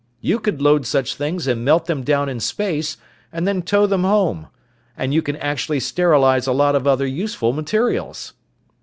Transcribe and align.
You 0.19 0.39
could 0.39 0.63
load 0.63 0.87
such 0.87 1.13
things 1.13 1.45
and 1.45 1.63
melt 1.63 1.85
them 1.85 2.01
down 2.03 2.27
in 2.27 2.39
space 2.39 2.97
and 3.31 3.47
then 3.47 3.61
tow 3.61 3.85
them 3.85 4.03
home. 4.03 4.47
And 4.97 5.13
you 5.13 5.21
can 5.21 5.35
actually 5.35 5.79
sterilize 5.79 6.47
a 6.47 6.53
lot 6.53 6.73
of 6.75 6.87
other 6.87 7.05
useful 7.05 7.53
materials!" 7.53 8.33